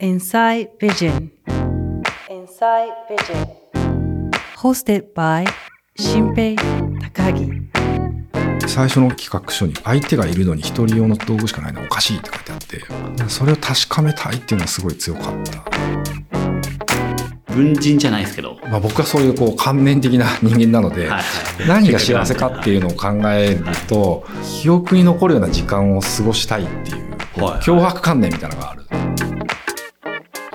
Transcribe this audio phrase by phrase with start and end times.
[0.00, 1.32] Inside Vision.
[2.30, 3.48] Inside Vision.
[4.56, 5.44] Hosted by
[5.96, 6.54] 新平
[7.00, 7.50] 高木。
[8.68, 15.64] 最初の企画書に相手がいるのに一人用の道具しかないのはおかしいって書いてあってそれを確かめたいっていうのはすごい強かった、
[17.52, 18.56] 文人じゃないですけど。
[18.70, 21.22] まあ、僕はそういうこう観念的な人間なので、はいはい
[21.66, 28.77] 何が幸せかっていうのを考えると記憶に残るような時間を過ごしたいっていうはい脅迫観念みたいなのがある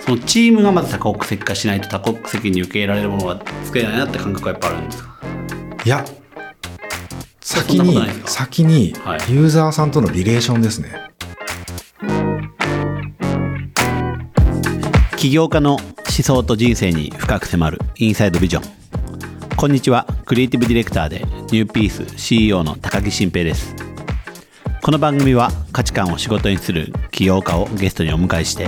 [0.05, 5.13] そのチームがまず多国籍化しないと多国籍に受け入れられるものが作れないなって感覚はやっぱあるんですか？
[5.85, 6.05] いや。
[7.39, 9.20] 先に先にはい。
[9.31, 10.89] ユーザーさんとのリレーションですね、
[15.16, 18.63] 起業家の思想と人生に深く迫るインサイドビジョン。
[19.55, 20.05] こんにちは。
[20.26, 21.20] クリエイティブディレクターで
[21.51, 23.73] ニューピース CEO の高木新平です。
[24.81, 28.67] この番組は価値観を仕事にする起業家をゲストにお迎えして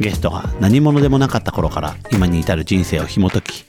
[0.00, 3.66] ゲストが何者でもなかった頃から今に至る人生を紐解き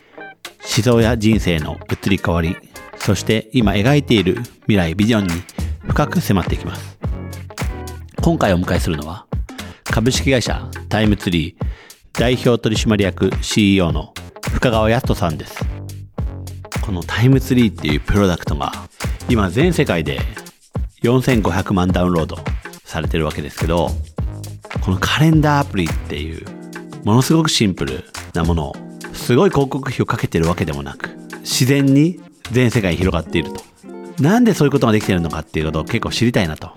[0.62, 2.56] 思想や人生の移り変わり
[2.96, 5.34] そして今描いている未来ビジョンに
[5.88, 6.98] 深く迫っていきます。
[8.22, 9.26] 今回お迎えするのは
[9.84, 11.66] 株式会社タイムツリー
[12.14, 14.14] 代表取締役 CEO の
[14.54, 15.66] 深川康人さんです。
[16.82, 18.72] このタイムツリーっていうプロダクトが
[19.28, 20.20] 今全世界で
[21.04, 22.38] 4500万ダウンロード
[22.86, 23.90] されてるわけですけど
[24.82, 26.46] このカレンダーアプリっていう
[27.04, 28.76] ものすごくシンプルなものを
[29.14, 31.10] すごい広告費をかけてるわけでもなく
[31.42, 32.20] 自然に
[32.52, 33.62] 全世界に広がっていると。
[34.22, 36.70] なんでそういうことができてるのかっていうことを結構知りたいなと。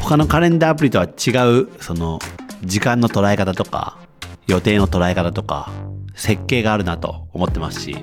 [0.00, 2.18] 他のカレンダーアプリとは違うその
[2.62, 3.98] 時間の捉え方とか
[4.46, 5.70] 予定の捉え方とか
[6.14, 7.96] 設計があるなと思ってますし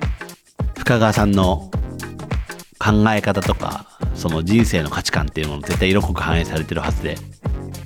[0.76, 1.70] 深川さんの
[2.82, 7.16] 考え方とかその人生の価値観っていうもの絶対色濃く反映されてるはずで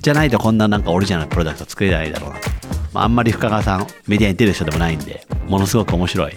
[0.01, 2.49] じゃないとこんななんかオリジナルプロダクト作れないだろうなと、
[2.93, 6.33] まあ、あんまり深川さんメディアに出る人でもないんでものすごく面白い、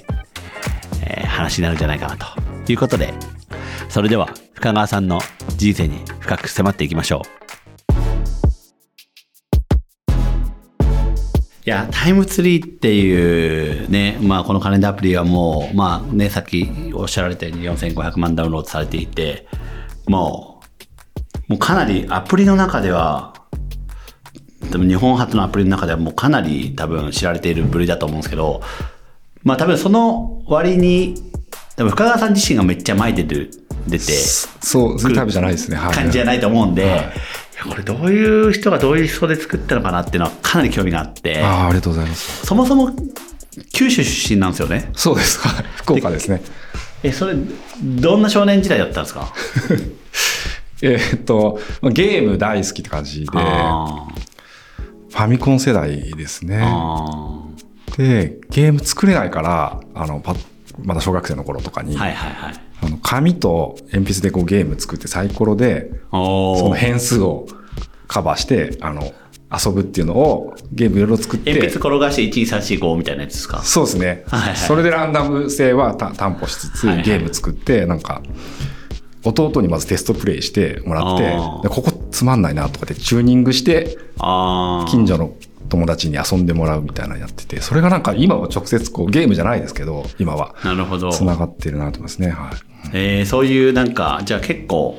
[1.07, 2.27] えー話になるんじゃないかなと。
[2.71, 3.13] いうことで
[3.89, 5.21] それでは深川さんの
[5.57, 7.40] 人生に深く迫っていきましょう。
[11.71, 19.47] や、タイムツリーっていうね、まあこのカレンダーアプリはもう、まあね、さっきおっしゃられたように4500万ダウンロードされていて、
[20.07, 20.61] も
[21.49, 23.35] う、もうかなりアプリの中では、
[24.71, 28.63] でも日本初のアプリの中ではもうかなり多分知られている部類だと思うんですけど、
[29.45, 31.15] まあ多分その割に、
[31.77, 33.51] 多分深川さん自身がめっちゃ前出てる、
[33.87, 35.77] 出て、そうそういうタイプじゃないですね。
[35.77, 35.95] はい。
[35.95, 36.87] 感じじゃないと思うんで、い
[37.69, 42.47] やこれどういう人がどういう思想で作ったのかなっていうのはかなり興味があって、ああありがとうございます。
[42.47, 42.91] そもそも
[43.73, 44.91] 九州出身なんですよね。
[44.95, 45.39] そうです。
[45.47, 45.65] はい。
[45.77, 46.41] 福岡ですね。
[47.03, 47.35] え、それ、
[47.83, 49.33] どんな少年時代だったんですか？
[50.83, 53.27] えーっとまあゲーム大好きって感じで。
[53.27, 56.59] フあァミコン世代ですね。
[57.97, 60.35] でゲーム作れないからあのパ
[60.83, 61.99] まだ小学生の頃とかに、ー。
[61.99, 62.55] はいはいはい。
[62.83, 67.47] あの紙と鉛筆でこうゲーム作ってサイコロでその変数を
[68.09, 69.13] カバーしてあの
[69.53, 71.53] 遊ぶっていうのをゲームいろいろ作って。
[71.53, 73.63] 鉛筆転がして12345みたいなやつですか？
[73.63, 74.57] そうですね、はいはい。
[74.57, 77.05] それでランダム性はた担保しつつ、はいはい。
[77.05, 78.23] ゲーム作ってなんか
[79.25, 83.99] 弟にまずテストプレイしてもらってここつまんないなとかでチューニングして。
[84.21, 85.33] 近所の
[85.71, 91.11] 友達に遊んでもらうみたいなのやっててそれがなんか今は直接こうゲームじゃないですけど今はなるほど。
[91.11, 92.31] つながってるなと思いますね。
[92.31, 92.71] はい。
[92.93, 94.97] えーそういうなんか、じゃあ結構、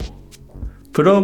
[0.94, 1.24] プロ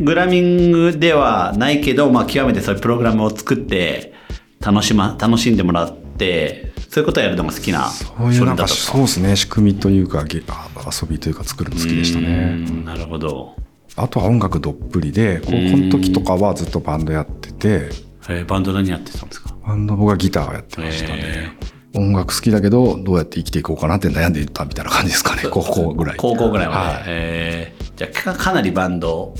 [0.00, 4.14] グラミングではないけど、まあ極めてそういうプログラムを作って、
[4.60, 9.34] 楽しま、楽しんでもらって、そういうことをやるのが好きなそういうなんかそうですね。
[9.36, 12.84] 仕組みというか遊びというか作るの好きでしたうねん。
[12.84, 13.56] なるほど。
[13.96, 17.88] あとは音楽どっぷりで高校の時とかはずっとバンドやってて
[18.28, 19.54] えーバンド何やってたんですか？
[19.66, 21.56] バンド僕はギターをやってましたね、
[21.94, 25.42] 音楽好きだけどどうやって生きていこうかなって悩んでいったみたいな感じですかね。
[25.50, 26.16] 高校ぐらい。
[26.16, 26.78] 高校ぐらいまで。
[26.78, 27.02] はい。
[27.06, 27.92] えー。
[27.96, 29.34] じゃあかかなりバンド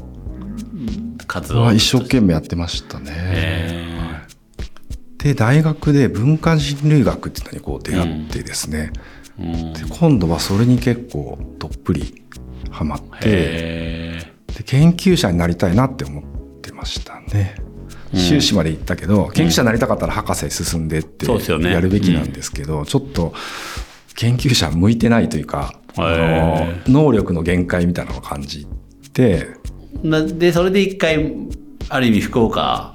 [1.27, 1.63] 活動。
[1.63, 3.87] は一生懸命やってましたね、え
[5.19, 9.73] で大学で文化人類学っていうのにこう出会ってですね、ーうん。
[9.73, 12.23] で今度はそれに結構どっぷり
[12.71, 13.07] ハマって。
[13.25, 16.25] えで研究者になりたいなって思っ
[16.61, 17.55] てましたね
[18.15, 23.35] 修士まで行ったけど、研究者になりたかったら博士進んでってやるべきなんですけど、ちょっと
[24.15, 28.67] 研究者向いてないというか、あへの能力の限界みたいなのを感じ
[29.13, 29.49] て。
[30.03, 31.35] で、それで一回、
[31.89, 32.95] ある意味福岡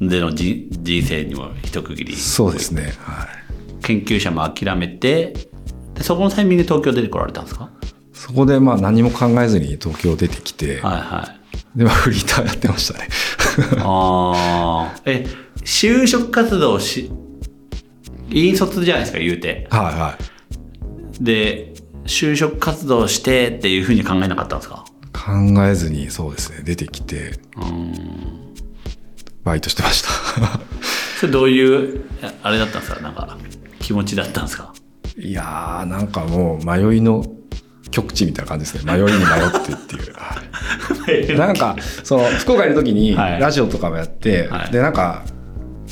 [0.00, 2.16] でのじ人生にも一区切り。
[2.16, 5.34] そうですね、はい、研究者も諦めて、
[5.94, 7.70] でそこのタイミングで東京出てこられたんですか？
[8.12, 11.34] そこでまあ何も考えずに東京出てきて、はいは
[11.74, 11.78] い。
[11.78, 13.08] でまあフリーターやってましたね
[13.80, 15.00] ああ。
[15.06, 15.26] え、
[15.64, 17.10] 就職活動し、
[18.30, 19.66] 引率じゃないですか、言うて。
[19.70, 20.18] はいは
[21.20, 21.24] い。
[21.24, 21.72] で、
[22.06, 24.84] 就職活動してっていうふうに考えなかったんですか？
[25.12, 25.32] 考
[25.66, 27.32] えずにそうですね、出てきて、
[29.44, 30.08] バイトしてました。
[31.20, 32.04] それどういう、
[32.42, 33.00] あれだったんですか？
[33.00, 33.38] なんか、
[33.80, 34.72] 気持ちだったんですか？
[35.16, 37.24] いやー、なんかもう迷いの
[37.94, 38.92] 極地みたいな感じですね。
[38.92, 39.18] 迷いに迷っ
[39.64, 40.14] てっていう。
[40.18, 40.42] は
[41.12, 45.22] いなんか、その、福岡いる時に、はいラジオとかもやって、はいで、なんか、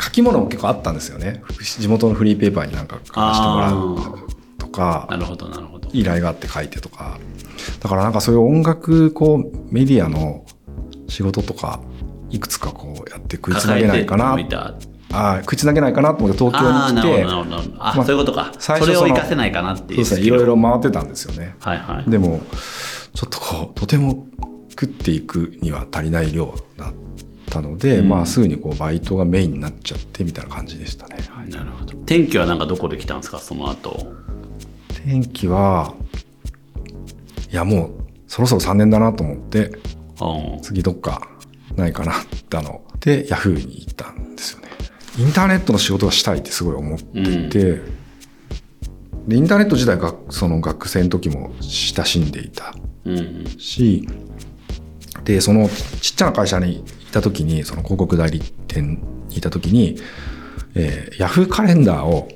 [0.00, 1.42] 書き物も結構あったんですよね。
[1.78, 4.28] 地元のフリーペーパーになんか書かせてもらう
[4.58, 5.88] とか、なるほど、なるほど。
[5.92, 7.18] 依頼があって書いてとか。
[7.80, 10.44] だからなんかそういう音楽、こう、メディアの
[11.08, 11.80] 仕事とか、
[12.30, 14.44] いくつかこうやって食いつなげないかな抱え。
[14.44, 14.91] て。
[15.12, 17.24] ああ、食いつなげないかなと思って東京に来て。
[17.78, 18.52] あ、まあそういうことか。
[18.58, 20.04] 最初それを活かせないかなっていう。
[20.04, 21.54] そうですね、いろいろ回ってたんですよね。
[21.60, 22.10] はいはい。
[22.10, 22.40] でも、
[23.14, 24.26] ちょっとこう、とても
[24.70, 26.92] 食っていくには足りない量だっ
[27.50, 31.16] たので、うんまあすぐにこう、バイトがメインになっちゃってみたいな感じでしたね。
[31.30, 31.94] はいなるほど。
[32.06, 33.38] 天気はなんかどこで来たんですか？
[33.38, 34.12] その後。
[35.04, 35.94] 天気は、
[37.50, 37.90] いやもう、
[38.28, 39.72] そろそろ3年だなと思って、
[40.20, 40.62] うん。
[40.62, 41.28] 次どっか
[41.76, 44.68] ないかなってあの、で、ヤフーに行ったんですよね。
[45.18, 47.82] インターネットの仕事がしたいってすごい思っていて、
[49.26, 52.74] で、インターネット自体が、その学生の時も親しんでいた
[53.04, 53.44] うん。
[53.58, 54.08] し、
[55.24, 55.68] で、その
[56.00, 59.98] ちっちゃな会社にいた時に、その広告代理店にいた時に、
[60.74, 62.28] えー、ヤフーカレンダーを、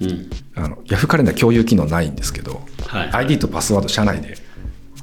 [0.00, 0.30] うん。
[0.54, 3.10] あの、ヤフーカレンダー共有機能ないんですけど、はい。
[3.12, 4.36] ID とパスワード社内で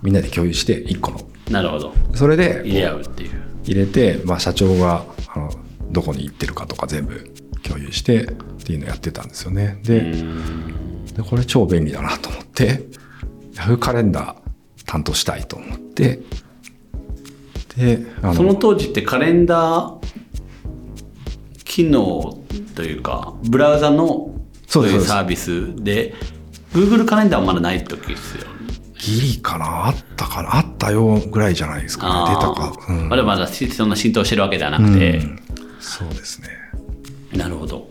[0.02, 1.22] みんなで共有して1個の。
[1.50, 1.94] なるほど。
[2.16, 3.32] それで、入れ合うっていう。
[3.64, 5.06] 入れて、まあ、社長が
[5.96, 7.34] どこに行ってるかとか全部
[7.64, 8.26] 共有してっ
[8.66, 9.80] ていうのをやってたんですよね。
[9.82, 10.02] で、
[11.16, 12.84] でこれ超便利だなと思って、
[13.54, 16.20] Yahoo カレンダー担当したいと思って、
[17.78, 19.96] で、あそのの、当時ってカレンダー
[21.64, 22.40] 機能
[22.76, 24.36] というか、ブラウザの
[24.68, 26.14] そうういうサービスで、
[26.74, 28.44] Google カレンダーはまだない時ですよ。
[28.98, 29.88] ギリかな？
[29.88, 30.58] あったかな？
[30.58, 32.36] あったよぐらいじゃないですかね。
[32.36, 32.78] 出たか。
[32.90, 35.40] うんあれまだしそんな浸透してるわけではなくて、うん
[35.86, 36.50] そうですね。
[37.34, 37.88] なるほど。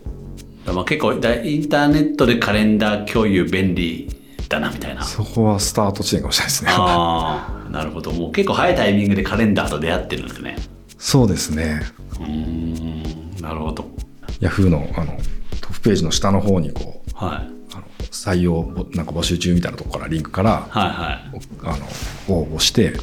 [0.66, 4.08] まあ結構だインターネットでカレンダー共有便利
[4.48, 5.02] だなみたいな。
[5.04, 6.70] そこはスタート地点かもしれないですね。
[6.72, 8.12] ああ、なるほど。
[8.12, 10.56] もう結構早いタイミングでカレンダーと出会ってるんですね。
[10.98, 11.82] そうですね。
[12.18, 13.88] うーん、なるほど。
[14.40, 15.16] Yahoo のあの
[15.60, 17.50] トップページの下の方にこう、はい。
[17.74, 21.40] あの採用ぼなんか募集中みたいなとこからリンクからはいはい。
[21.62, 21.86] あの
[22.40, 22.98] 応募してで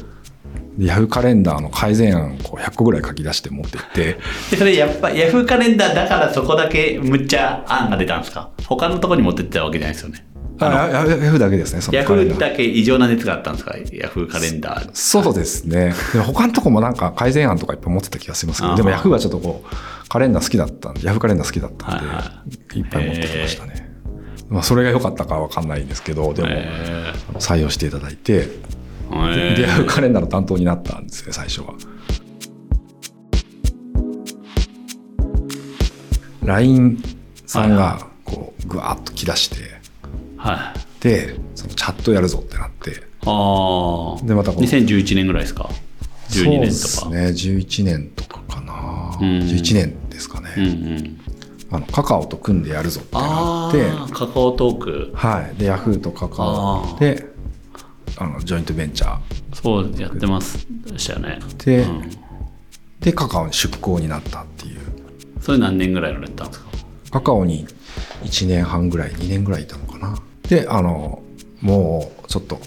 [0.78, 4.18] ヤフーカレンダーの改善案をこう100個ぐらい書き出して持ってって。
[4.50, 8.48] で、 それやっぱ Yahoo カレンダーだからそこだけむっちゃ案が出たんですか？
[8.66, 10.24] 他のところに持ってってたわけじゃないですよね。
[10.58, 12.38] あヤヤヤフーだけですねそのヤフーー。
[12.38, 14.90] だけ異常な熱があったんですか ?Yahoo カレンダー。
[14.94, 15.94] そうですね。
[16.12, 22.22] でも他のとこもなんか改善案とかいっぱい持ってた気がしますけどでもヤフーはちょっとこうカレンダー好きだったんでヤフーカレンダー好きだったんで、はいは
[22.74, 22.82] いい。
[22.82, 23.92] っぱい持ってきましたね、
[24.48, 26.48] まあ、それが良かったかは分かんないんですけどでも、
[27.40, 31.74] 採用していただいてー、でヤフーえカレンダーの担当になったんですね最初は
[36.44, 37.02] LINE
[37.46, 41.02] さんがこうぐわーっと来だしてー、はい。
[41.02, 42.92] でそのチャットやるぞってなって
[43.26, 44.26] ああ。
[44.26, 45.68] でまたこう2011年ぐらいですか
[46.30, 46.78] ?12 年とか。
[46.78, 51.20] そうですね11年とかかな、うん11年ですかね、うんうん。
[51.70, 55.12] あのカカオと組んでやるぞってなあってあ、カカオトーク。
[55.14, 57.31] はいでヤフーとカカオで
[58.22, 59.18] あのジョイントベンチャー。
[59.52, 60.66] そうやってます。
[60.96, 61.40] したよね。
[61.64, 62.10] で、うん
[63.00, 64.78] でカカオに出向になったっていう。
[65.40, 66.66] それ何年ぐらいのやったんですか？
[67.10, 67.66] カカオに
[68.22, 70.16] 1年半ぐらい2年ぐらいいたのかな。
[70.48, 71.20] であの
[71.60, 72.60] もうちょっと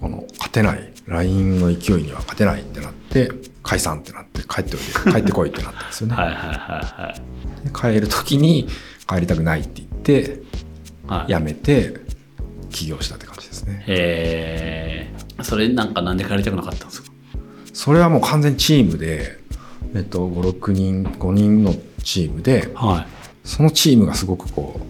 [0.00, 3.32] この勝てない LINE の勢いには勝てないってなって
[3.64, 6.46] 解散ってなって帰っておいて 帰ってこいってなったんですよね、はいはいはい
[7.02, 7.14] は
[7.64, 7.92] い。
[7.94, 8.68] で帰る時に
[9.08, 10.42] 帰りたくないって言って
[11.08, 12.00] はい、辞めて
[12.70, 13.84] 起業したって感じですね。
[13.86, 17.10] えー、それなんかなんで帰りたくなかったんですか？
[17.72, 19.38] それはもう完全にチームで、
[19.94, 23.06] えっと、56人5人のチームでは
[23.44, 24.80] そのチームがすごくこう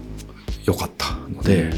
[0.64, 1.44] 良かったのい。
[1.44, 1.72] で、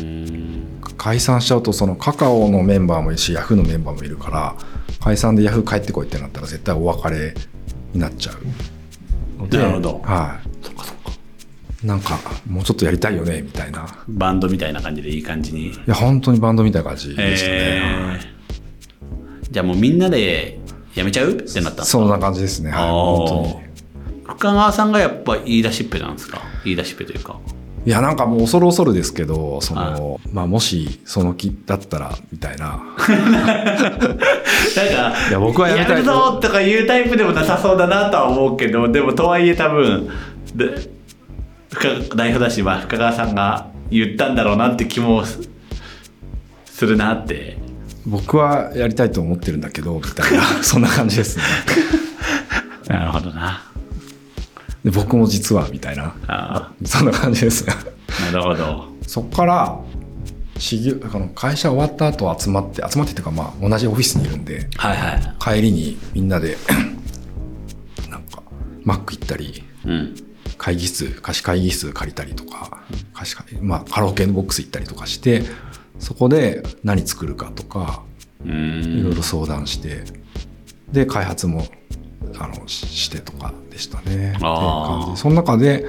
[0.97, 4.57] 解散しちゃうとそのカカオのメンバーもいるしヤフーのメンバーもいるから
[5.01, 7.35] 解散でヤフー帰ってこいってなったら絶対お別れ
[7.93, 10.01] になっちゃうのでなるほど。
[10.05, 10.52] はい。
[11.85, 13.81] なんかもうちょっとやりたいよねみたいな。
[13.83, 15.73] いバンドみたいな感じでいい感じに。
[15.87, 20.61] や本当にバンドみたいな感じでしたね、えー、じゃあもうみんなで
[20.95, 21.33] やめちゃう？
[21.33, 22.71] ってなったそんな感じですね。
[22.71, 22.89] はい。
[22.91, 23.57] 本当に。
[24.25, 26.41] 深川さんがやっぱ言い出しっぺなんですか？
[26.65, 27.39] 言い出しっぺというか。
[27.85, 32.81] いやなんかもう恐る恐るですけどそはの、まあ、もしその気だったらみたいな。
[32.95, 32.97] なん
[35.17, 40.09] か、いや僕はやるぞとかいうタイプでもなさそうだなとは思うけど、でもとはいえ多分、
[40.55, 40.67] で
[41.02, 41.02] 深
[42.15, 45.49] 代表だし、まあ、深川さんが言ったんだろうなって気もす
[46.67, 47.59] するなって。
[48.05, 50.43] 僕はやりたいと思ってるんだけどみたいな。
[50.63, 51.45] そんな感じですね。
[52.89, 53.63] なるほどな。
[54.85, 56.15] で僕も実はみたいな。
[56.27, 57.75] あそんな感じですね。
[58.33, 58.89] なるほど。
[59.07, 59.79] そこから
[61.19, 65.35] の会社終わった後集まって集まってっていうかまあ同じオフィスにいるんではいはい。
[65.39, 66.57] 帰りにみんなで
[68.11, 68.43] なんか
[68.85, 70.15] マック行ったりうん
[70.63, 75.43] 会議室貸し会議室借りたりとか貸し会まあカラオケのボックス行ったりとかして
[75.99, 78.05] そこで何作るかとか
[78.45, 78.51] うい
[79.03, 80.05] ろいんろ相談して
[80.93, 81.67] で開発も
[82.39, 84.37] あのししてとかでしたね。
[84.41, 85.85] あその中で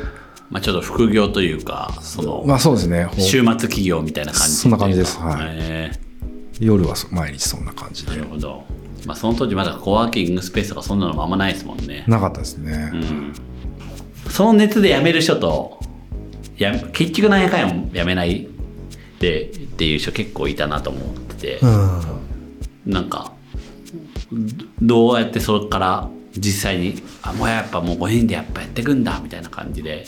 [0.49, 3.07] まあちょっと副業というかその、まあそうですね。
[3.19, 5.19] 週末企業みたいな感じそんな感じです。
[5.19, 5.45] はい。
[5.51, 5.91] へ
[6.59, 8.63] 夜はそ毎日そんな感じーなでるほど。
[9.05, 12.05] まあその当時まだコワーキングスペースとかそんなのもあんまないですもんね。
[12.07, 13.33] なかったですね、うん
[14.29, 15.79] その熱で辞める人と
[16.57, 17.59] や結局何やかん
[17.93, 18.47] や辞めない
[19.19, 22.01] でっていう人結構いたなと思ってて、うん。
[22.85, 23.31] なんか
[24.31, 30.05] どどうやってそれから実際にあもうやっぱもう5人でやっぱやっていくんだみたいな感じで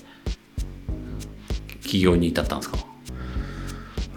[1.83, 2.77] 起業に至ったんですか？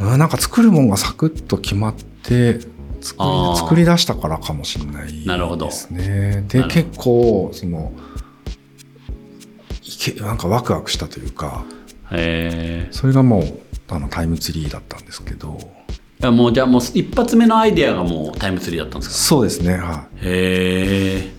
[0.01, 2.61] うんなんか作るもんがサクッと決まって
[3.01, 5.67] 作り作り出したからかもしれないなるほど。
[5.67, 6.45] ですね。
[6.49, 6.89] でなるほど。
[6.89, 7.93] 結構その
[9.99, 11.65] いけなんかワクワクしたというか
[12.13, 12.89] へえ。
[12.93, 15.59] それがもうあのタイムツリーだったんですけど。
[16.21, 19.17] いやもうじゃあもう一発目のアイデアがもうタイムツリーだったんですか？
[19.17, 20.27] そうですねはい。
[20.27, 21.33] へえ。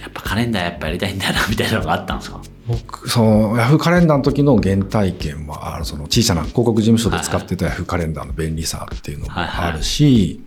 [0.00, 2.40] やっぱカレンダーやっぱやりたいんだなみたいなのがあったんですか？
[2.68, 10.42] 僕そのヤフーカレンダーの時の原体験はその小さな広告事務所で使ってたヤフーカレンダーの便利さっていうのもあるし、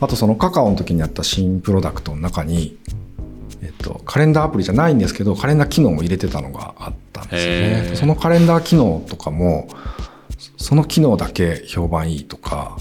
[0.00, 2.78] あとそのカカオの時にやった新プロダクトの中に、
[3.66, 7.96] えっと、カレンダーアプリじゃないんですけどカレンダー機能を入れてたのがあったんですね。
[7.96, 9.68] そのカレンダー機能とかも
[10.56, 12.76] その機能だけ評判いいとか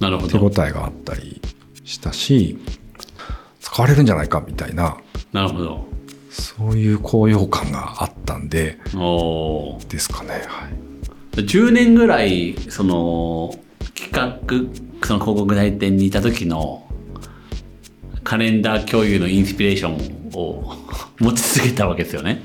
[0.00, 1.42] なるほど手応えがあったり
[1.84, 2.58] したし
[3.60, 4.96] 使われるんじゃないかみたいな
[5.32, 5.84] なるほど
[6.30, 8.78] そういう高揚感があったんで
[9.88, 10.30] ですかね。
[10.46, 10.86] はい
[11.42, 13.54] 10年ぐらいその
[13.94, 16.85] 企画その広告代理店にいた時の
[18.26, 20.74] カレンダー共有のインスピレーションを
[21.20, 22.42] 持ち続けたわけですよね。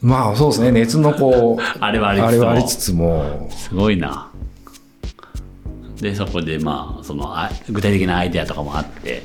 [0.00, 0.72] まあそうですね。
[0.72, 3.48] 熱のこうあれはありつつも。
[3.54, 4.30] すごいな。
[6.00, 9.22] でそこでまあそのあ具体的なアイデアとかもあって。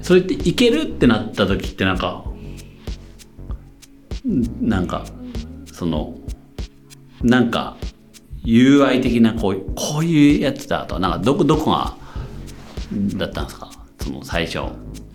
[0.00, 2.24] それっていけるってなった時ってなんか
[4.28, 5.04] んなんか
[5.72, 6.14] その
[7.22, 7.76] なんか
[8.44, 11.94] UI 的なこうこういうやつだとなんかどこどこが
[13.16, 13.71] だったんですか？
[14.02, 14.60] その最初。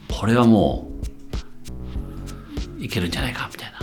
[0.09, 0.89] これはも
[2.79, 3.77] ういけるんじゃないかみたいな。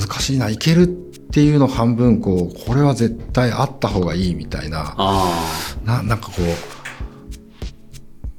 [0.00, 0.50] 難しいな。
[0.50, 4.94] いけるっていうの半分こうこれは絶対あった方がいいみたいな。
[4.96, 6.44] あななんかこう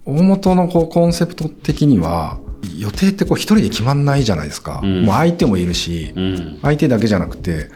[0.06, 2.40] 大元のこうコンセプト的には
[2.78, 5.06] 予定ってこう一人で決まんないじゃないですか、うん。
[5.06, 6.60] もう相手もいるしあうん。
[6.62, 7.70] 相手だけじゃなくて、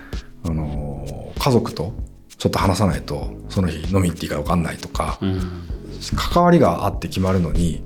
[0.44, 1.94] あのー家族と
[2.38, 5.70] ちょっと話さないとその日飲み行っていいか分かんないとか、うん
[6.16, 7.84] 関わりがあって決まるのに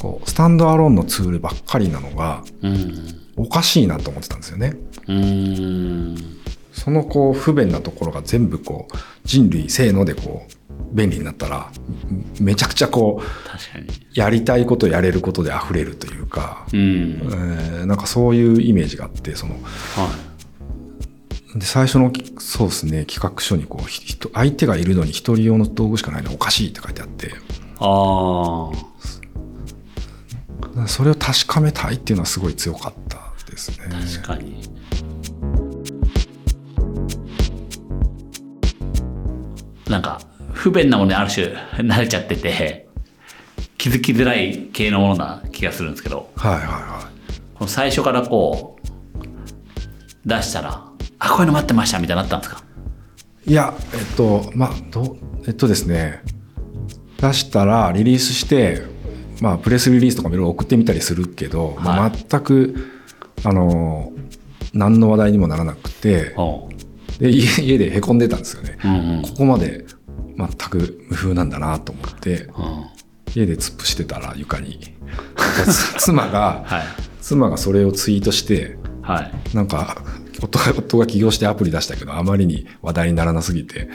[0.00, 3.22] こうスタンドアローンのツールばっかりなのがうん。
[3.36, 4.76] おかしいなと思ってたんですよね。
[5.08, 6.16] うーん。
[6.72, 10.52] そのこう不便なところが全部こう人類せーのでこう
[10.92, 11.70] 便利になったら
[12.40, 16.78] めちゃくちゃこうやりたいことやれることで溢れるというか、うん。
[16.78, 20.08] えーなんかそういうイメージがあってそのは
[21.56, 27.28] で最初のそうですね企画書にこう相手がいるのに一人用の道具しかないのはおかしいって書いてあって。
[27.28, 27.30] い
[27.78, 28.70] あ
[30.78, 33.86] あそれを確かめたいっていうのはすごい強かったですね。
[33.88, 34.62] 確かに。
[39.88, 40.20] なんか
[40.52, 41.46] 不便なものにある種
[41.78, 42.88] 慣れちゃってて
[43.78, 46.30] 気づきづらい系のものな気がするんですけど。
[46.36, 47.08] はいはいは
[47.54, 48.86] この最初からこう
[50.28, 50.85] 出したら
[51.26, 52.62] あこういうの待ってましたみたいになったんですか？
[53.46, 53.50] い。
[53.50, 55.16] いやえっとまあどう
[55.46, 56.22] えっとですね。
[57.20, 58.82] 出したらリリースして
[59.40, 62.74] まあプレスリリースとかもいろいろ送ってみたりするけど、まあ、は全く
[63.44, 64.12] あの
[64.74, 66.34] 何の話題にもならなくて
[67.18, 68.78] で家家でへこんでたんですよね。
[68.84, 69.22] うんうん。
[69.22, 69.86] ここまで
[70.36, 72.86] 全く無風なんだなと思ってうん。
[73.34, 74.94] 家で突っ伏してたら床に。
[75.64, 76.82] つ 妻がはい。
[77.22, 79.32] 妻がそれをツイートしてはい。
[79.56, 80.02] なんか
[80.40, 83.88] 夫が夫が起業してアプリ出したけどあまりに話題にならなすぎて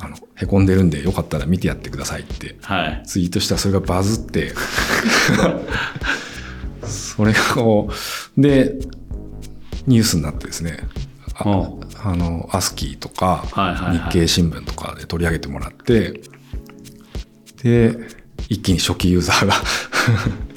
[0.00, 3.02] あのへこんでるんでよかったら見てやってくださいってはい。
[3.04, 3.54] ツイートした。
[3.54, 4.52] らそれがバズって
[6.86, 7.90] それがこ
[8.36, 8.74] うで
[9.86, 10.78] ニュースになってですね
[11.34, 13.44] あおあのアスキーとか、
[13.92, 16.20] 日経新聞とかで取り上げてもらって
[17.62, 17.96] で
[18.48, 19.54] 一気に初期ユーザーが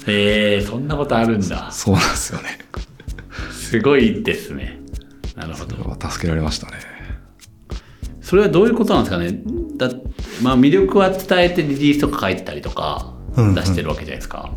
[0.08, 1.72] へえそんなことあるんだ。
[1.72, 2.60] そうなんですよね。
[3.52, 4.81] すごいですね
[5.48, 6.10] なるほど。
[6.10, 6.74] 助けられましたね。
[8.22, 9.42] それはどういうことなんですかね？
[9.78, 9.90] だ
[10.42, 13.56] まあ魅力は伝えてリリースとか書いてたりとかうんうん。
[13.56, 14.52] 出してるわけじゃないですか、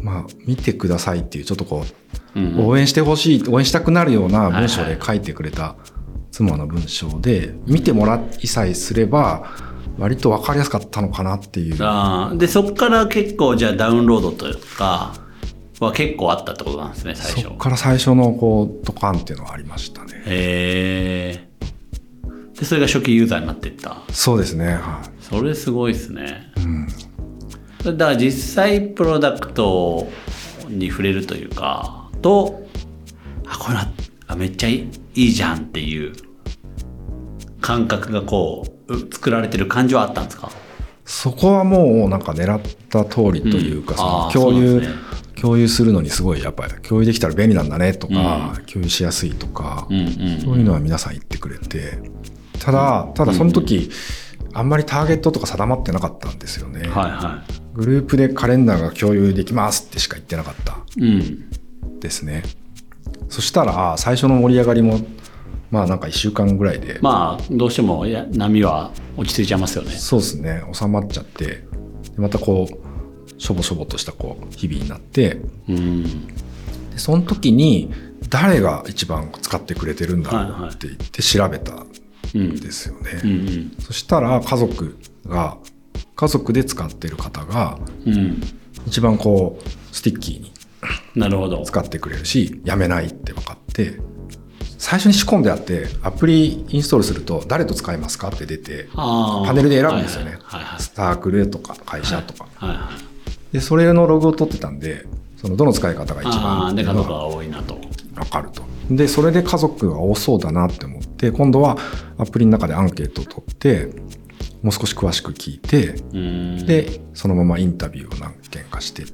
[0.00, 1.84] まあ見てくださいっていうちょっとこ
[2.34, 2.66] う、うんうん。
[2.66, 5.76] 応援してほしい応援したくなるような文章で書いてくれた
[6.30, 9.50] 妻の文章で見てもらいさえすれば
[9.98, 11.76] 割と分かりやすかったのかなっていう。
[11.80, 12.36] あー。
[12.36, 15.14] でそこから結構じゃあダウンロードというか
[15.86, 17.42] は結構あったってことなんですね最初。
[17.42, 20.22] そこから最初のこうドカンっていうのはありましたね。
[20.26, 21.48] へえ
[22.58, 23.96] でそれが初期ユーザーになっていった。
[24.10, 25.22] そうですねはい。
[25.22, 26.52] それすごいですね。
[26.58, 26.86] うん。
[27.96, 30.08] だから実際プロダクト
[30.68, 32.62] に触れるというかと
[33.46, 33.88] あこれは
[34.28, 36.12] あめっちゃいいじゃんっていう
[37.60, 40.50] 感覚がこうう作られてる感じはあったんですか
[41.04, 44.82] そこはもうなんか狙った通りというか、うんその共有、
[45.42, 50.40] 共有するのにすごいやっぱり共有できたら便利なんだねとか、共有しやすいとか、うんうん。
[50.40, 51.98] そういうのは皆さん言ってくれて。
[52.60, 53.90] ただただその時、
[54.52, 57.42] あんまりターゲットとか定まってなかったんですよね、はいは
[57.74, 60.78] グループでカレンダーが共有できますってしか言ってなかった。
[60.96, 61.50] いうん。
[61.98, 62.44] ですね。
[63.28, 65.00] そしたら最初の盛り上がりも
[65.72, 69.90] まあなんか1週間ぐらいで、まあどうしてもいや波は落ち着いちゃいますよね。
[69.90, 70.62] そうですね。
[70.72, 71.64] 収まっちゃってで
[72.18, 72.81] またこう
[73.42, 76.26] しょぼしょぼとしたこう日々になってうん。
[76.92, 77.92] でその時に
[78.28, 80.70] 誰が一番使ってくれてるんだろはいはい。
[80.70, 81.88] うって言って調べたん
[82.36, 82.60] うん。
[82.60, 83.20] ですよね、
[83.80, 84.96] そしたら家族
[85.26, 85.58] が
[86.14, 88.40] 家族で使ってる方がうん。
[88.86, 90.52] 一番こう sticky に
[91.16, 91.62] なるほど。
[91.64, 93.98] 使ってくれるしやめないって分かって
[94.78, 103.11] 最初に仕込んであってアプリインストールすると誰と使いますかって出てパネルで選ぶんですよね、はいはいサークルとか会社とか、はいはい
[103.52, 105.04] でそれのログを取ってたんで
[105.36, 107.76] そのどの使い方が一あ番で家族が多いなと。
[108.14, 108.62] 分かると。
[108.90, 111.78] でそれで家族が多そうだなって思って今度は
[112.18, 113.86] アプリの中でアンケートを取って
[114.62, 116.66] もう少し詳しく聞いてうん。
[116.66, 119.04] でそのままインタビューを何件かして。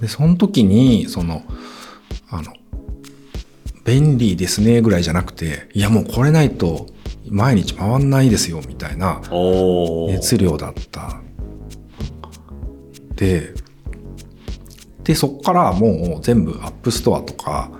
[0.00, 1.42] でその時にその
[2.30, 2.52] あの
[3.84, 6.86] 便利ですねぐらいじゃなくていやもうこれないと
[7.28, 9.20] 毎日回んないですよみたいな
[10.08, 11.20] 熱量だった。
[13.14, 13.52] で
[15.04, 17.70] でそこからもう全部 App Store とか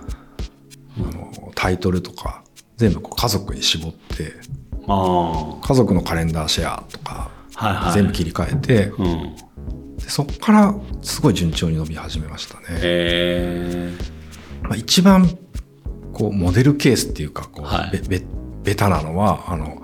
[0.97, 2.43] あのタイトルとか
[2.77, 4.35] 全部こう家族に絞って
[4.89, 7.93] あ家族のカレンダーシェアとかあはいはい。
[7.93, 9.37] 全部切り替えて、うん。
[9.99, 12.67] でそこからすごい順調に伸び始めましたね。
[12.71, 13.93] へえ
[14.63, 15.29] まあ、一番
[16.13, 17.99] こうモデルケースっていうかこう、はい。
[17.99, 18.25] べべ
[18.63, 19.83] ベタなのはあの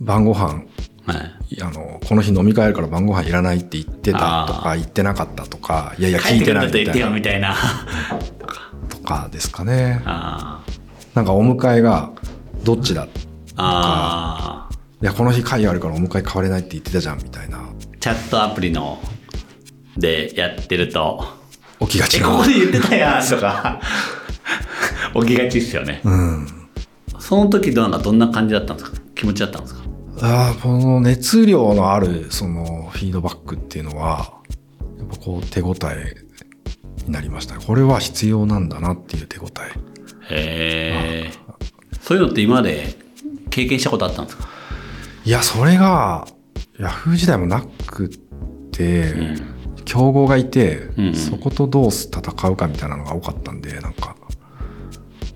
[0.00, 0.64] 晩ご飯
[1.06, 7.10] はいあのこの日飲み会あるから晩ご飯いらないって言ってたとあか言ってなかったとかいやいや聞いてないみたいな。
[7.10, 7.54] みたいな。
[8.88, 10.02] とかですかね。
[10.04, 10.64] あ
[11.14, 12.12] なんかお迎えが
[12.64, 13.04] どっちだ？
[13.04, 13.08] い
[13.56, 17.58] ああやこの日会あるからお迎え変われないって言ってたじゃんみたいな。
[17.58, 17.62] あ
[18.00, 18.98] チャットアプリの
[19.96, 21.24] でやってると。
[21.80, 23.80] え起きがちなここで言ってたやんとか。
[25.20, 26.00] 起きがちっすよね。
[26.04, 26.46] うん。
[27.18, 28.98] その時どんなどんな感じだったんですか？
[29.14, 29.80] 気持ちだったんですか？
[30.22, 34.32] ああこの熱量のあるそのフィードバックっていうのは
[34.98, 36.14] やっぱこう手応え
[37.06, 37.58] になりました。
[37.58, 39.50] これは必要なんだなっていう手応え。
[40.28, 41.30] へえ
[42.00, 42.94] そういうのって今まで
[43.50, 44.48] 経験したことあったんですか？
[45.24, 46.26] いやそれが
[46.78, 48.08] ヤフー時代もなく
[48.70, 49.14] て、
[49.84, 51.14] 競合がいて、うんうん。
[51.14, 54.16] そことどう戦うかみたいなのが多かったんでなんか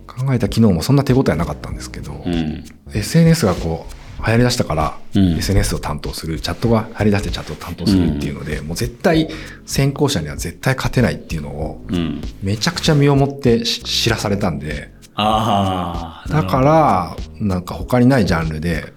[0.06, 2.64] 考えた機能もそんな手応えなかったんですけど、うん。
[2.94, 3.94] SNS がこう
[4.26, 5.38] 流行りだしたから、うん。
[5.38, 9.28] SNS を担当するチャットが流行りだしてチャットを担当するっていうので、もう絶対
[9.66, 12.20] 先行者には絶対勝てないっていうのをうん。
[12.42, 18.92] めちゃくちゃ身をもってし知らされたんでああだからなんか他にないジャンルで、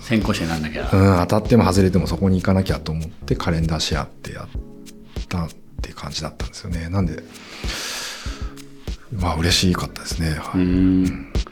[0.00, 0.88] 先行者になんなきゃ。
[0.90, 4.48] うん、当たっても外れてもそこに行かなきゃと思ってカレンダーシェアってやっ
[5.28, 5.48] たっ
[5.82, 6.88] ていう感じだったんですよね。
[6.88, 7.22] なんで
[9.12, 11.46] まあ嬉しかったですね、はい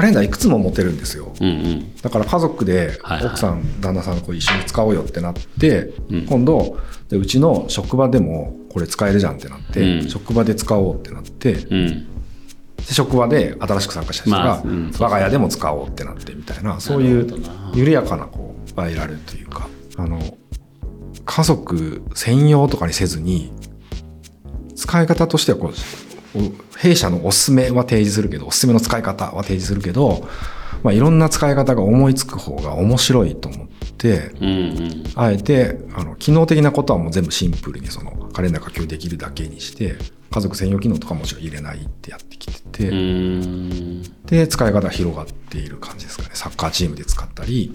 [0.00, 1.30] カレンダーいくつも持てるんですよ。
[1.42, 1.96] うんうん。
[1.96, 3.26] だから家族ではいはい。
[3.26, 6.26] 奥さん、旦那さんこう一緒に使おうよってなって、うん。
[6.26, 6.78] 今度
[7.10, 10.08] でうちの職場でもこれ使えるじゃんってなって、うん。
[10.08, 12.06] 職場で使おうってなってうん。
[12.78, 14.62] で職場で新しく参加した人が、まあ
[15.04, 17.26] 我が家でも使おうってなってみたいなそういう
[17.74, 20.18] 緩やかなこうバイラルというかあの
[21.26, 23.52] 家族専用とかにせずに、
[24.74, 25.72] 使い方としてはこ
[26.34, 30.26] う、お弊社のおすすめは提示するけど、おすすめの使い方は提示するけど、
[30.82, 35.04] まあ、いろんな使い方が思いつく方が面白いと思って、うんうん。
[35.14, 39.96] あえて、あの、機能的なことはもう全部シンプルにそのカレンダーが共有できるだけにして、
[40.30, 42.90] 家族専用機能とかもちろん入れないってやってきてて。
[44.24, 46.30] で、使い方が広がっている感じですかね。
[46.32, 47.72] サッカーチームで使ったり。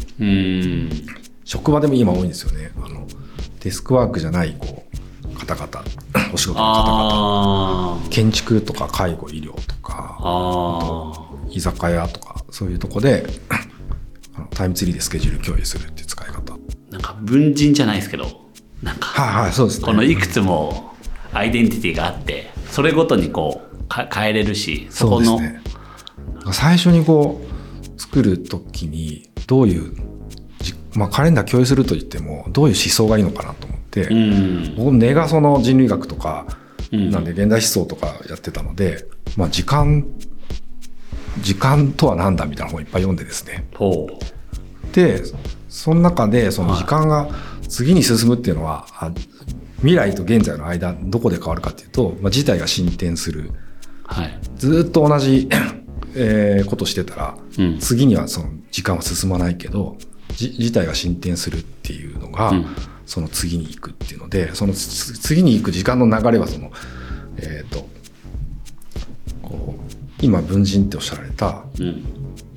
[1.43, 2.71] 職場でも今多いんですよね。
[2.83, 3.05] あの、
[3.59, 4.97] デスクワークじゃない、こう、
[5.35, 5.67] 方々、
[6.33, 8.09] お仕事の方々。
[8.09, 11.13] 建築とか介護、医療とか、あ
[11.49, 13.25] 居酒屋とか、そういうとこで、
[14.51, 16.53] タイムツリーでスケジュール共有するっていう使い方。
[16.53, 16.91] ー。
[16.91, 18.25] なんか文人じゃないですけど、
[18.81, 19.85] なんか、はいはい、そうですね。
[19.85, 20.93] このいくつも
[21.33, 25.61] アイデンティティがあって、それごとにこう、か変えれるし、そこの、そうですね。
[26.51, 29.95] 最初にこう、作るときに、どういう、
[30.61, 34.75] じまあカレンダー共有すると言っても、どういう思想がいいのかなと思って、うん。
[34.75, 36.45] 僕根がその人類学とか、
[36.91, 39.05] うんなんで現代思想とかやってたので、
[39.35, 40.05] まあ時間、
[41.41, 43.65] 時間とは何だみたいな本いっぱい読んでですね。
[43.75, 44.07] ほ
[44.93, 45.23] で、
[45.67, 47.27] その中でその時間が
[47.67, 49.11] 次に進むっていうのは、あ
[49.79, 53.41] 未来と現在の間、どこで変わるかっていうと、まあ、事態が進展する。
[53.49, 53.51] う。
[54.05, 54.39] はい。
[54.55, 55.49] ずーっと同じ、
[56.15, 59.97] えーことしてたら、うん次にはその時間は進まないけど、
[60.35, 62.65] じ事態が進展するっていうのが、うん
[63.05, 66.71] その次に行くっていうので、そのつ次に行く時間の流れはその、
[67.37, 67.87] えっ、と、
[69.41, 72.03] こう、今文人っておっしゃられた、うん。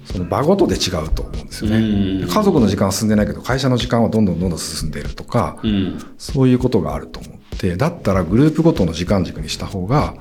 [0.04, 2.26] その場ごとで違うと思うんですようんね。
[2.26, 5.98] 家族の時間は進んでないけど、会社の時間はどんどんどんどん進んでいるとか、うん。
[6.16, 10.14] そういうことがあると思って、だったらグループごとの時間軸にした方が、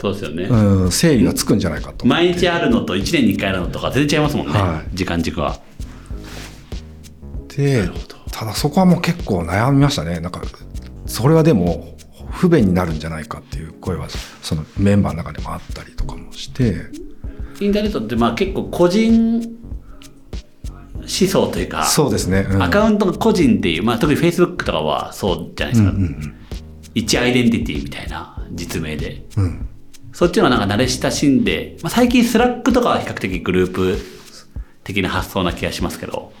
[0.00, 0.44] そうですよね。
[0.44, 2.06] うん、整理がつくんじゃないかと。
[2.06, 5.60] 毎日あるのと1年に1回あるのとか全然違いますもんね、はい時間軸は。
[7.48, 10.20] でるほど、ただそこはもう結構悩みましたね。
[10.20, 10.40] なんか、
[11.06, 11.96] それはでも
[12.30, 14.06] 不便になるんじゃないかっていう声は、
[14.42, 16.76] そのメンバーの中でもあったりとかもして、
[17.58, 19.40] インターネットってまあ結構個人
[21.00, 22.46] 思想というか、そうですね。
[22.48, 25.94] うんアカウントが個人っていう、まあ特に Facebook とかはそうじゃないですか。
[26.94, 29.26] 一アイデンティティみたいな実名で。
[29.36, 29.68] うん。
[30.12, 33.98] そっちのなんか慣れ親しんで、まあ、最近 Slack とかは比較的グループ
[34.84, 36.32] 的な発想な気がしますけど、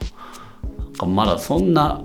[0.98, 2.02] かまだそんな、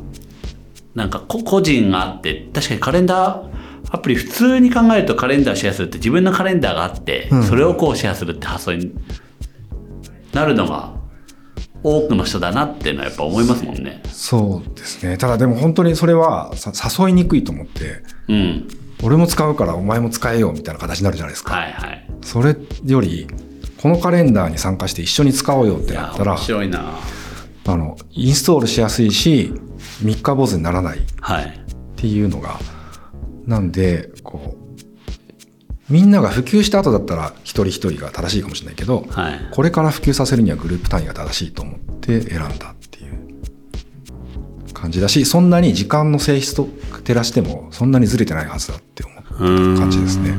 [0.95, 3.53] なんか個個人があって、確かにカレンダー
[3.91, 8.93] アプリ普通に考えるとカレンダーシェアするって自分のカレンダーがあって、うんそれをこうシェアするって発想に
[10.31, 10.93] なるのが
[11.83, 14.01] 多くの人だなっていうのはやっぱ思いますもんね。
[14.07, 15.17] そうですね。
[15.17, 16.71] ただでも本当にそれはさ
[17.03, 18.67] 誘いにくいと思って、うん。
[19.03, 21.55] 俺も使うからお前も使えよみたいな形になるじゃないですか。
[21.55, 22.07] はいはい。
[22.21, 23.27] それより、
[23.81, 26.97] このカレンダーに参加して一緒に使おうよってなったら面、白いな
[27.65, 29.53] あの、インストールしやすいし、
[30.01, 31.59] 三日坊主にならないっはい。
[31.95, 32.59] ていうのが、
[33.45, 34.63] なんで、こう、
[35.89, 39.39] みんなが普及した後だったら一人一人が正しいかもしれないけど、はい。
[39.51, 46.67] これから普及させるにはグループ単位が正しいと思って選んだっていう感じだし、そんなに時間の性質と
[47.03, 49.31] 照らしてもそんなにずれてないはずだって思って
[49.73, 50.35] る感じですね。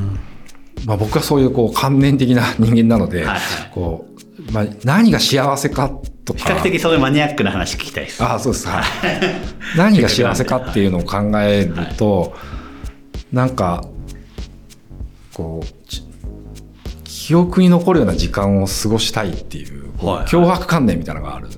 [0.86, 3.40] まあ僕はそういうこう観念的な人間なので、はいはい
[3.72, 4.13] こう、
[4.52, 5.90] まあ何が幸せか
[6.24, 6.38] とか。
[6.38, 8.22] 比較的そういうマニアックな話聞きたいです。
[8.22, 8.68] ああ、そうです。
[8.68, 8.84] はい。
[9.76, 12.34] 何が幸せかっていうのを考えると、
[13.32, 13.84] なんか、
[15.32, 16.04] こう、ち
[17.04, 21.50] 記憶に残るような時間を過ごしたいっていう、はいはい脅迫観念みたいなのがあるん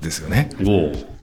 [0.00, 0.50] ですよね。
[0.66, 1.13] おう